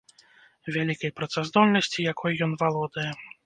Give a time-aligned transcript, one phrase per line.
[0.77, 3.09] Вялікай працаздольнасці, якой ён валодае.